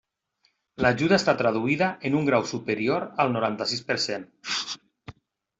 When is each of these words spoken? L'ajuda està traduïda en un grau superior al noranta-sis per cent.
L'ajuda 0.85 1.15
està 1.21 1.35
traduïda 1.41 1.89
en 2.09 2.17
un 2.21 2.25
grau 2.31 2.47
superior 2.53 3.05
al 3.25 3.33
noranta-sis 3.37 3.85
per 3.91 3.99
cent. 4.07 4.29